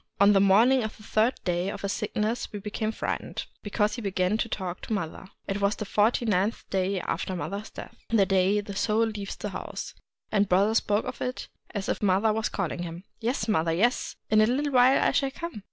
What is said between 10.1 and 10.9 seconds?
and brother